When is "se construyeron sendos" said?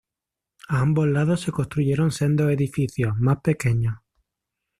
1.41-2.49